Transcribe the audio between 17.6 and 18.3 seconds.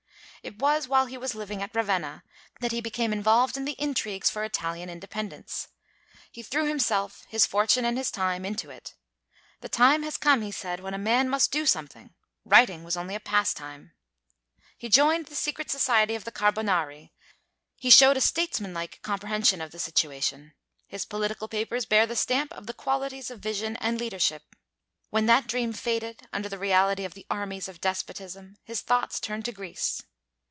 he showed a